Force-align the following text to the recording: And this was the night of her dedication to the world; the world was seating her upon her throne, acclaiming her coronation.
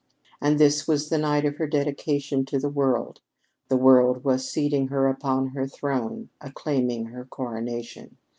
And 0.41 0.57
this 0.59 0.87
was 0.87 1.09
the 1.09 1.19
night 1.19 1.45
of 1.45 1.57
her 1.57 1.67
dedication 1.67 2.43
to 2.45 2.57
the 2.57 2.71
world; 2.71 3.21
the 3.67 3.77
world 3.77 4.23
was 4.23 4.49
seating 4.49 4.87
her 4.87 5.07
upon 5.07 5.49
her 5.49 5.67
throne, 5.67 6.29
acclaiming 6.41 7.05
her 7.09 7.23
coronation. 7.25 8.17